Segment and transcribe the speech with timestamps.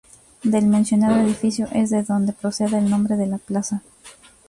[0.41, 3.83] Del mencionado edificio es de donde procede el nombre de la plaza.